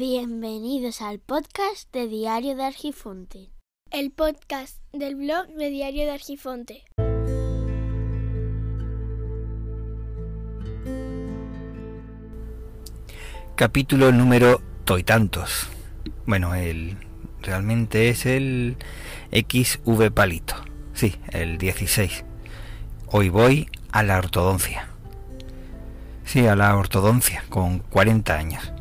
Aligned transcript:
Bienvenidos 0.00 1.02
al 1.02 1.18
podcast 1.18 1.92
de 1.92 2.08
Diario 2.08 2.56
de 2.56 2.64
Argifonte. 2.64 3.50
El 3.90 4.10
podcast 4.10 4.78
del 4.94 5.14
blog 5.14 5.48
de 5.48 5.68
Diario 5.68 6.04
de 6.04 6.12
Argifonte. 6.12 6.84
Capítulo 13.56 14.10
número 14.10 14.62
toitantos. 14.86 15.68
Bueno, 16.24 16.54
el 16.54 16.96
realmente 17.42 18.08
es 18.08 18.24
el 18.24 18.78
XV 19.32 20.10
palito. 20.14 20.54
Sí, 20.94 21.14
el 21.30 21.58
16. 21.58 22.24
Hoy 23.08 23.28
voy 23.28 23.68
a 23.92 24.02
la 24.02 24.16
ortodoncia. 24.16 24.88
Sí, 26.24 26.46
a 26.46 26.56
la 26.56 26.74
ortodoncia, 26.74 27.44
con 27.50 27.80
40 27.80 28.34
años. 28.34 28.72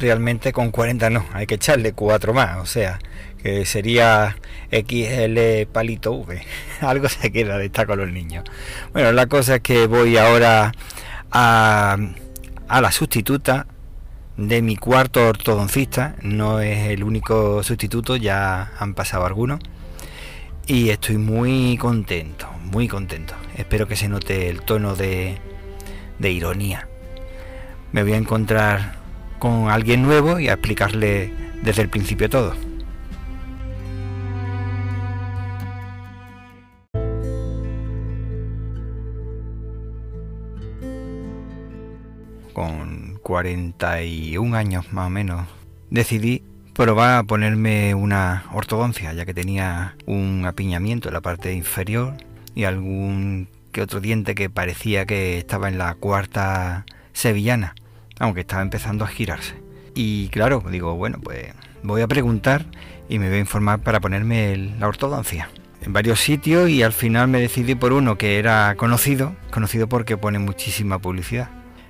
Realmente 0.00 0.54
con 0.54 0.70
40 0.70 1.10
no, 1.10 1.26
hay 1.34 1.46
que 1.46 1.56
echarle 1.56 1.92
4 1.92 2.32
más, 2.32 2.56
o 2.56 2.64
sea, 2.64 2.98
que 3.42 3.66
sería 3.66 4.34
XL 4.70 5.66
palito 5.70 6.12
V. 6.12 6.42
Algo 6.80 7.08
se 7.10 7.30
queda 7.30 7.58
de 7.58 7.66
estar 7.66 7.86
con 7.86 7.98
los 7.98 8.10
niños. 8.10 8.44
Bueno, 8.94 9.12
la 9.12 9.26
cosa 9.26 9.56
es 9.56 9.60
que 9.60 9.86
voy 9.86 10.16
ahora 10.16 10.72
a, 11.30 11.98
a 12.66 12.80
la 12.80 12.92
sustituta 12.92 13.66
de 14.38 14.62
mi 14.62 14.76
cuarto 14.76 15.28
ortodoncista. 15.28 16.16
No 16.22 16.60
es 16.60 16.88
el 16.88 17.04
único 17.04 17.62
sustituto, 17.62 18.16
ya 18.16 18.72
han 18.78 18.94
pasado 18.94 19.26
algunos. 19.26 19.60
Y 20.66 20.88
estoy 20.88 21.18
muy 21.18 21.76
contento, 21.76 22.48
muy 22.72 22.88
contento. 22.88 23.34
Espero 23.56 23.86
que 23.86 23.96
se 23.96 24.08
note 24.08 24.48
el 24.48 24.62
tono 24.62 24.96
de, 24.96 25.36
de 26.18 26.30
ironía. 26.30 26.88
Me 27.92 28.02
voy 28.02 28.12
a 28.12 28.16
encontrar 28.16 28.99
con 29.40 29.70
alguien 29.70 30.02
nuevo 30.02 30.38
y 30.38 30.48
a 30.48 30.52
explicarle 30.52 31.32
desde 31.62 31.82
el 31.82 31.88
principio 31.88 32.30
todo. 32.30 32.54
Con 42.52 43.18
41 43.22 44.56
años 44.56 44.92
más 44.92 45.06
o 45.06 45.10
menos 45.10 45.48
decidí 45.88 46.44
probar 46.74 47.18
a 47.18 47.22
ponerme 47.24 47.94
una 47.94 48.44
ortodoncia 48.52 49.12
ya 49.14 49.24
que 49.24 49.34
tenía 49.34 49.96
un 50.06 50.44
apiñamiento 50.46 51.08
en 51.08 51.14
la 51.14 51.20
parte 51.20 51.54
inferior 51.54 52.14
y 52.54 52.64
algún 52.64 53.48
que 53.72 53.82
otro 53.82 54.00
diente 54.00 54.34
que 54.34 54.50
parecía 54.50 55.06
que 55.06 55.38
estaba 55.38 55.68
en 55.68 55.78
la 55.78 55.94
cuarta 55.94 56.84
sevillana 57.12 57.74
aunque 58.20 58.42
estaba 58.42 58.62
empezando 58.62 59.04
a 59.04 59.08
girarse. 59.08 59.54
Y 59.94 60.28
claro, 60.28 60.62
digo, 60.70 60.94
bueno, 60.94 61.18
pues 61.20 61.52
voy 61.82 62.02
a 62.02 62.06
preguntar 62.06 62.66
y 63.08 63.18
me 63.18 63.28
voy 63.28 63.38
a 63.38 63.40
informar 63.40 63.80
para 63.80 63.98
ponerme 63.98 64.56
la 64.78 64.86
ortodoncia. 64.86 65.50
En 65.82 65.92
varios 65.92 66.20
sitios 66.20 66.68
y 66.68 66.82
al 66.82 66.92
final 66.92 67.26
me 67.26 67.40
decidí 67.40 67.74
por 67.74 67.92
uno 67.92 68.16
que 68.16 68.38
era 68.38 68.74
conocido, 68.76 69.34
conocido 69.50 69.88
porque 69.88 70.16
pone 70.16 70.38
muchísima 70.38 71.00
publicidad. 71.00 71.48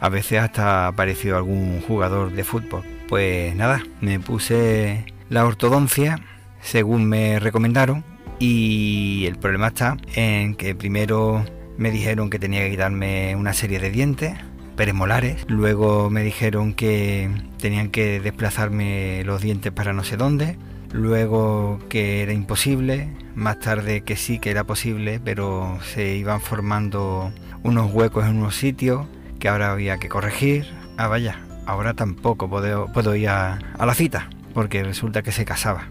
A 0.00 0.08
veces 0.08 0.40
hasta 0.40 0.86
ha 0.86 0.88
aparecido 0.88 1.36
algún 1.36 1.80
jugador 1.82 2.32
de 2.32 2.44
fútbol. 2.44 2.84
Pues 3.08 3.54
nada, 3.56 3.82
me 4.00 4.18
puse 4.20 5.04
la 5.28 5.44
ortodoncia 5.44 6.20
según 6.60 7.06
me 7.08 7.40
recomendaron 7.40 8.04
y 8.38 9.24
el 9.26 9.36
problema 9.36 9.68
está 9.68 9.96
en 10.14 10.54
que 10.54 10.74
primero 10.74 11.44
me 11.76 11.90
dijeron 11.90 12.30
que 12.30 12.38
tenía 12.38 12.60
que 12.60 12.70
quitarme 12.70 13.34
una 13.36 13.52
serie 13.52 13.80
de 13.80 13.90
dientes 13.90 14.34
Luego 15.48 16.10
me 16.10 16.24
dijeron 16.24 16.74
que 16.74 17.30
tenían 17.58 17.90
que 17.90 18.20
desplazarme 18.20 19.22
los 19.24 19.40
dientes 19.40 19.70
para 19.72 19.92
no 19.92 20.02
sé 20.02 20.16
dónde. 20.16 20.58
Luego 20.92 21.78
que 21.88 22.22
era 22.22 22.32
imposible. 22.32 23.08
Más 23.34 23.60
tarde 23.60 24.02
que 24.02 24.16
sí 24.16 24.38
que 24.38 24.50
era 24.50 24.64
posible, 24.64 25.20
pero 25.24 25.78
se 25.94 26.16
iban 26.16 26.40
formando 26.40 27.32
unos 27.62 27.92
huecos 27.92 28.26
en 28.26 28.38
unos 28.38 28.56
sitios 28.56 29.06
que 29.38 29.48
ahora 29.48 29.70
había 29.72 29.98
que 29.98 30.08
corregir. 30.08 30.66
Ah, 30.96 31.06
vaya, 31.06 31.38
ahora 31.66 31.94
tampoco 31.94 32.50
puedo, 32.50 32.92
puedo 32.92 33.14
ir 33.14 33.28
a, 33.28 33.58
la 33.78 33.94
cita, 33.94 34.28
porque 34.52 34.82
resulta 34.82 35.22
que 35.22 35.32
se 35.32 35.44
casaba. 35.44 35.88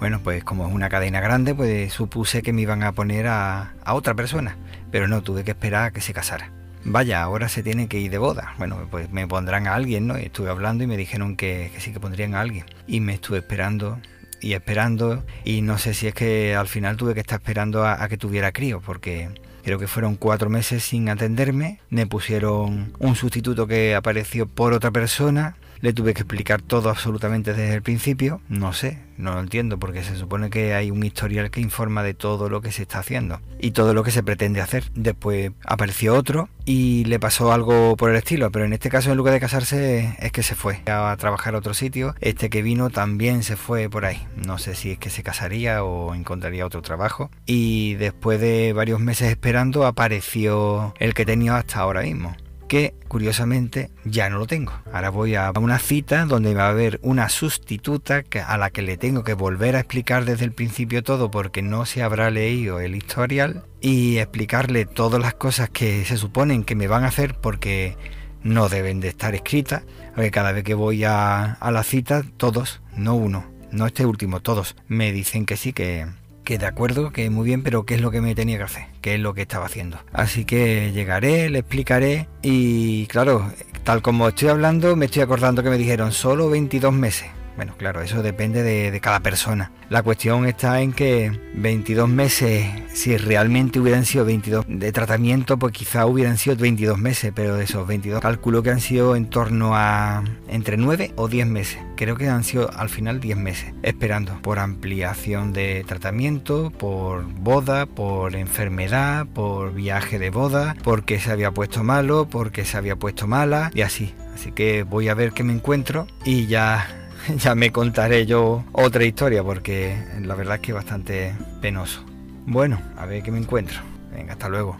Bueno, 0.00 0.20
pues 0.24 0.42
como 0.44 0.66
es 0.66 0.74
una 0.74 0.88
cadena 0.88 1.20
grande, 1.20 1.54
pues 1.54 1.92
supuse 1.92 2.42
que 2.42 2.52
me 2.52 2.62
iban 2.62 2.82
a 2.82 2.92
poner 2.92 3.26
a, 3.28 3.74
a 3.84 3.94
otra 3.94 4.14
persona, 4.14 4.56
pero 4.90 5.08
no, 5.08 5.22
tuve 5.22 5.44
que 5.44 5.50
esperar 5.50 5.84
a 5.84 5.90
que 5.92 6.00
se 6.00 6.12
casara 6.12 6.50
vaya, 6.84 7.22
ahora 7.22 7.48
se 7.48 7.62
tiene 7.62 7.88
que 7.88 7.98
ir 7.98 8.10
de 8.10 8.18
boda. 8.18 8.54
Bueno, 8.58 8.78
pues 8.90 9.10
me 9.10 9.26
pondrán 9.26 9.66
a 9.66 9.74
alguien, 9.74 10.06
¿no? 10.06 10.16
estuve 10.16 10.50
hablando 10.50 10.84
y 10.84 10.86
me 10.86 10.96
dijeron 10.96 11.36
que, 11.36 11.70
sí 11.78 11.92
que 11.92 12.00
pondrían 12.00 12.34
a 12.34 12.40
alguien. 12.40 12.66
Y 12.86 13.00
me 13.00 13.14
estuve 13.14 13.38
esperando 13.38 13.98
y 14.40 14.54
esperando 14.54 15.22
y 15.44 15.60
no 15.60 15.76
sé 15.78 15.92
si 15.92 16.06
es 16.06 16.14
que 16.14 16.54
al 16.54 16.66
final 16.66 16.96
tuve 16.96 17.14
que 17.14 17.20
estar 17.20 17.40
esperando 17.40 17.84
a, 17.84 18.02
a 18.02 18.08
que 18.08 18.16
tuviera 18.16 18.52
crío 18.52 18.80
porque 18.80 19.28
creo 19.62 19.78
que 19.78 19.86
fueron 19.86 20.16
cuatro 20.16 20.48
meses 20.48 20.82
sin 20.82 21.08
atenderme. 21.08 21.80
Me 21.90 22.06
pusieron 22.06 22.92
un 22.98 23.14
sustituto 23.16 23.66
que 23.66 23.94
apareció 23.94 24.46
por 24.46 24.72
otra 24.72 24.90
persona 24.90 25.56
le 25.80 25.92
tuve 25.92 26.14
que 26.14 26.22
explicar 26.22 26.62
todo 26.62 26.90
absolutamente 26.90 27.54
desde 27.54 27.74
el 27.74 27.82
principio. 27.82 28.40
No 28.48 28.72
sé, 28.72 28.98
no 29.16 29.34
lo 29.34 29.40
entiendo 29.40 29.78
porque 29.78 30.02
se 30.02 30.16
supone 30.16 30.50
que 30.50 30.74
hay 30.74 30.90
un 30.90 31.04
historial 31.04 31.50
que 31.50 31.60
informa 31.60 32.02
de 32.02 32.14
todo 32.14 32.48
lo 32.48 32.60
que 32.60 32.72
se 32.72 32.82
está 32.82 32.98
haciendo 32.98 33.40
y 33.60 33.72
todo 33.72 33.94
lo 33.94 34.02
que 34.02 34.10
se 34.10 34.22
pretende 34.22 34.60
hacer. 34.60 34.84
Después 34.94 35.52
apareció 35.64 36.14
otro 36.14 36.48
y 36.64 37.04
le 37.04 37.18
pasó 37.18 37.52
algo 37.52 37.96
por 37.96 38.10
el 38.10 38.16
estilo, 38.16 38.50
pero 38.50 38.64
en 38.64 38.72
este 38.72 38.90
caso 38.90 39.10
en 39.10 39.16
lugar 39.16 39.34
de 39.34 39.40
casarse 39.40 40.16
es 40.18 40.32
que 40.32 40.42
se 40.42 40.54
fue 40.54 40.82
a 40.86 41.16
trabajar 41.18 41.54
a 41.54 41.58
otro 41.58 41.74
sitio. 41.74 42.14
Este 42.20 42.50
que 42.50 42.62
vino 42.62 42.90
también 42.90 43.42
se 43.42 43.56
fue 43.56 43.88
por 43.88 44.04
ahí. 44.04 44.26
No 44.36 44.58
sé 44.58 44.74
si 44.74 44.92
es 44.92 44.98
que 44.98 45.10
se 45.10 45.22
casaría 45.22 45.84
o 45.84 46.14
encontraría 46.14 46.66
otro 46.66 46.82
trabajo. 46.82 47.30
Y 47.46 47.94
después 47.94 48.40
de 48.40 48.72
varios 48.72 49.00
meses 49.00 49.30
esperando 49.30 49.86
apareció 49.86 50.94
el 50.98 51.14
que 51.14 51.26
tenía 51.26 51.56
hasta 51.56 51.80
ahora 51.80 52.02
mismo 52.02 52.36
que 52.70 52.94
curiosamente 53.08 53.90
ya 54.04 54.30
no 54.30 54.38
lo 54.38 54.46
tengo. 54.46 54.72
Ahora 54.92 55.10
voy 55.10 55.34
a 55.34 55.50
una 55.58 55.80
cita 55.80 56.24
donde 56.24 56.54
va 56.54 56.66
a 56.66 56.70
haber 56.70 57.00
una 57.02 57.28
sustituta 57.28 58.22
a 58.46 58.58
la 58.58 58.70
que 58.70 58.80
le 58.80 58.96
tengo 58.96 59.24
que 59.24 59.34
volver 59.34 59.74
a 59.74 59.80
explicar 59.80 60.24
desde 60.24 60.44
el 60.44 60.52
principio 60.52 61.02
todo 61.02 61.32
porque 61.32 61.62
no 61.62 61.84
se 61.84 62.04
habrá 62.04 62.30
leído 62.30 62.78
el 62.78 62.94
historial 62.94 63.64
y 63.80 64.18
explicarle 64.18 64.86
todas 64.86 65.20
las 65.20 65.34
cosas 65.34 65.68
que 65.68 66.04
se 66.04 66.16
suponen 66.16 66.62
que 66.62 66.76
me 66.76 66.86
van 66.86 67.02
a 67.02 67.08
hacer 67.08 67.34
porque 67.34 67.96
no 68.44 68.68
deben 68.68 69.00
de 69.00 69.08
estar 69.08 69.34
escritas. 69.34 69.82
Porque 70.14 70.30
cada 70.30 70.52
vez 70.52 70.62
que 70.62 70.74
voy 70.74 71.02
a, 71.02 71.54
a 71.54 71.70
la 71.72 71.82
cita, 71.82 72.22
todos, 72.36 72.82
no 72.96 73.16
uno, 73.16 73.50
no 73.72 73.84
este 73.84 74.06
último, 74.06 74.42
todos 74.42 74.76
me 74.86 75.10
dicen 75.10 75.44
que 75.44 75.56
sí, 75.56 75.72
que, 75.72 76.06
que 76.50 76.58
de 76.58 76.66
acuerdo, 76.66 77.12
que 77.12 77.30
muy 77.30 77.44
bien, 77.44 77.62
pero 77.62 77.86
¿qué 77.86 77.94
es 77.94 78.00
lo 78.00 78.10
que 78.10 78.20
me 78.20 78.34
tenía 78.34 78.56
que 78.56 78.64
hacer? 78.64 78.86
¿Qué 79.02 79.14
es 79.14 79.20
lo 79.20 79.34
que 79.34 79.42
estaba 79.42 79.66
haciendo? 79.66 80.00
Así 80.12 80.44
que 80.44 80.90
llegaré, 80.92 81.48
le 81.48 81.60
explicaré 81.60 82.26
y 82.42 83.06
claro, 83.06 83.52
tal 83.84 84.02
como 84.02 84.26
estoy 84.26 84.48
hablando, 84.48 84.96
me 84.96 85.04
estoy 85.04 85.22
acordando 85.22 85.62
que 85.62 85.70
me 85.70 85.78
dijeron 85.78 86.10
solo 86.10 86.50
22 86.50 86.92
meses. 86.92 87.30
Bueno, 87.60 87.74
claro, 87.76 88.00
eso 88.00 88.22
depende 88.22 88.62
de, 88.62 89.00
cada 89.00 89.20
persona. 89.20 89.70
La 89.90 90.02
cuestión 90.02 90.46
está 90.46 90.80
en 90.80 90.94
que 90.94 91.38
22 91.52 92.08
meses, 92.08 92.66
si 92.94 93.18
realmente 93.18 93.78
hubieran 93.78 94.06
sido 94.06 94.24
22 94.24 94.64
de 94.66 94.92
tratamiento, 94.92 95.58
pues 95.58 95.74
quizá 95.74 96.06
hubieran 96.06 96.38
sido 96.38 96.56
22 96.56 96.96
meses, 96.96 97.32
pero 97.34 97.56
de 97.56 97.64
esos 97.64 97.86
22 97.86 98.22
calculo 98.22 98.62
que 98.62 98.70
han 98.70 98.80
sido 98.80 99.14
en 99.14 99.28
torno 99.28 99.72
a 99.74 100.24
entre 100.48 100.78
9 100.78 101.12
o 101.16 101.28
10 101.28 101.46
meses. 101.48 101.78
Creo 101.96 102.16
que 102.16 102.30
han 102.30 102.44
sido 102.44 102.70
al 102.74 102.88
final 102.88 103.20
10 103.20 103.36
meses, 103.36 103.74
esperando 103.82 104.40
por 104.40 104.58
ampliación 104.58 105.52
de 105.52 105.84
tratamiento, 105.86 106.70
por 106.70 107.24
boda, 107.24 107.84
por 107.84 108.36
enfermedad, 108.36 109.26
por 109.26 109.74
viaje 109.74 110.18
de 110.18 110.30
boda, 110.30 110.76
porque 110.82 111.20
se 111.20 111.30
había 111.30 111.50
puesto 111.50 111.84
malo, 111.84 112.26
porque 112.26 112.64
se 112.64 112.78
había 112.78 112.96
puesto 112.96 113.26
mala 113.26 113.70
y 113.74 113.82
así. 113.82 114.14
Así 114.34 114.50
que 114.50 114.84
voy 114.84 115.10
a 115.10 115.14
ver 115.14 115.32
qué 115.32 115.44
me 115.44 115.52
encuentro 115.52 116.06
y 116.24 116.46
ya 116.46 116.99
ya 117.36 117.54
me 117.54 117.70
contaré 117.70 118.26
yo 118.26 118.64
otra 118.72 119.04
historia 119.04 119.42
porque 119.42 119.96
la 120.22 120.34
verdad 120.34 120.56
es 120.56 120.60
que 120.60 120.70
es 120.72 120.74
bastante 120.74 121.34
penoso. 121.60 122.04
Bueno, 122.46 122.80
a 122.96 123.06
ver 123.06 123.22
qué 123.22 123.30
me 123.30 123.38
encuentro. 123.38 123.80
Venga, 124.12 124.32
hasta 124.32 124.48
luego. 124.48 124.76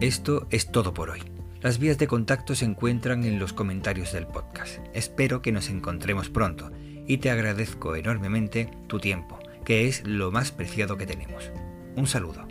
Esto 0.00 0.46
es 0.50 0.70
todo 0.70 0.94
por 0.94 1.10
hoy. 1.10 1.22
Las 1.60 1.80
vías 1.80 1.98
de 1.98 2.06
contacto 2.06 2.54
se 2.54 2.64
encuentran 2.64 3.24
en 3.24 3.40
los 3.40 3.52
comentarios 3.52 4.12
del 4.12 4.28
podcast. 4.28 4.78
Espero 4.94 5.42
que 5.42 5.50
nos 5.50 5.70
encontremos 5.70 6.30
pronto 6.30 6.70
y 7.06 7.18
te 7.18 7.30
agradezco 7.30 7.96
enormemente 7.96 8.70
tu 8.86 9.00
tiempo, 9.00 9.40
que 9.64 9.88
es 9.88 10.06
lo 10.06 10.30
más 10.30 10.52
preciado 10.52 10.96
que 10.96 11.06
tenemos. 11.06 11.50
Un 11.96 12.06
saludo. 12.06 12.46